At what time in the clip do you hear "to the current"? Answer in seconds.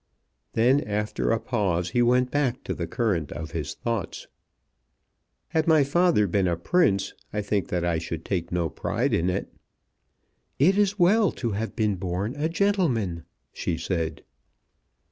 2.63-3.31